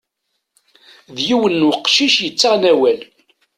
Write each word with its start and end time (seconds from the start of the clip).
D 1.15 1.17
yiwen 1.27 1.53
n 1.59 1.67
uqcic 1.71 2.15
yettaɣen 2.23 2.63
awal. 2.71 2.99